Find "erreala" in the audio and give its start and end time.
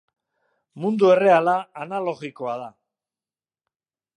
1.15-1.53